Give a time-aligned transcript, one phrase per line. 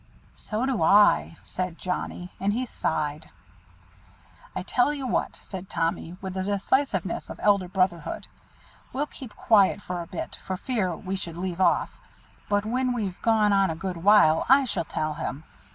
[0.33, 3.29] "So do I," said Johnnie; and he sighed.
[4.55, 8.25] "I tell you what," said Tommy, with the decisiveness of elder brotherhood,
[8.93, 11.99] "we'll keep quiet for a bit for fear we should leave off;
[12.49, 15.43] but when we've gone on a good while, I shall tell him.